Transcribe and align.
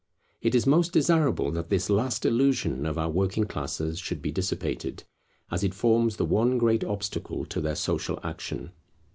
It 0.41 0.55
is 0.55 0.65
most 0.65 0.93
desirable 0.93 1.51
that 1.51 1.69
this 1.69 1.87
last 1.87 2.25
illusion 2.25 2.87
of 2.87 2.97
our 2.97 3.11
working 3.11 3.43
classes 3.43 3.99
should 3.99 4.19
be 4.19 4.31
dissipated, 4.31 5.03
as 5.51 5.63
it 5.63 5.75
forms 5.75 6.15
the 6.15 6.25
one 6.25 6.57
great 6.57 6.83
obstacle 6.83 7.45
to 7.45 7.61
their 7.61 7.75
social 7.75 8.19
action. 8.23 8.71